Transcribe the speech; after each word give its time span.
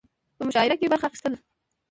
په 0.37 0.43
مشاعره 0.47 0.75
کې 0.79 0.91
برخه 0.91 1.05
اخستل 1.07 1.33